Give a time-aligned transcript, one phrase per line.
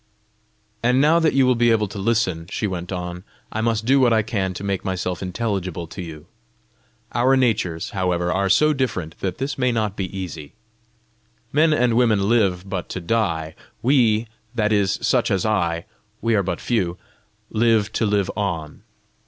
[0.81, 3.99] "And now that you will be able to listen," she went on, "I must do
[3.99, 6.25] what I can to make myself intelligible to you.
[7.13, 10.53] Our natures, however, are so different, that this may not be easy.
[11.53, 13.53] Men and women live but to die;
[13.83, 15.85] we, that is such as I
[16.19, 16.97] we are but a few
[17.51, 18.81] live to live on.